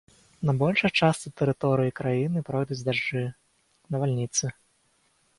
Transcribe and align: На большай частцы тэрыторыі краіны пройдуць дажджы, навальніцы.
На 0.49 0.53
большай 0.61 0.91
частцы 0.99 1.31
тэрыторыі 1.41 1.91
краіны 1.99 2.43
пройдуць 2.47 2.77
дажджы, 2.87 3.21
навальніцы. 3.97 4.45